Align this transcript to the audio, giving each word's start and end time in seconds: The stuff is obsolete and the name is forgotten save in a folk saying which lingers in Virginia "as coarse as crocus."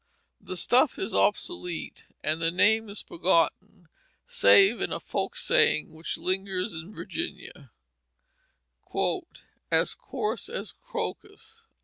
The 0.39 0.57
stuff 0.57 0.97
is 0.97 1.13
obsolete 1.13 2.05
and 2.23 2.41
the 2.41 2.49
name 2.49 2.89
is 2.89 3.03
forgotten 3.03 3.87
save 4.25 4.81
in 4.81 4.91
a 4.91 4.99
folk 4.99 5.35
saying 5.35 5.93
which 5.93 6.17
lingers 6.17 6.73
in 6.73 6.91
Virginia 6.91 7.69
"as 9.69 9.93
coarse 9.93 10.49
as 10.49 10.71
crocus." 10.71 11.65